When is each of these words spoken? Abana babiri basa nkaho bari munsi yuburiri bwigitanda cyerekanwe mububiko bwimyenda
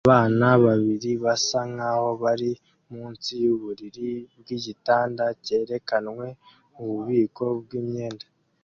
Abana 0.05 0.47
babiri 0.65 1.11
basa 1.23 1.59
nkaho 1.73 2.07
bari 2.23 2.51
munsi 2.93 3.29
yuburiri 3.43 4.11
bwigitanda 4.39 5.25
cyerekanwe 5.43 6.27
mububiko 6.75 7.43
bwimyenda 7.63 8.25